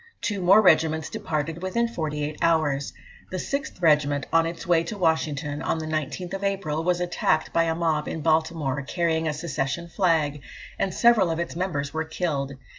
[0.19, 2.91] Two more regiments departed within forty eight hours.
[3.29, 7.65] The 6th Regiment, on its way to Washington, on the 19th April, was attacked by
[7.65, 10.41] a mob in Baltimore, carrying a secession flag,
[10.79, 12.53] and several of its members were killed."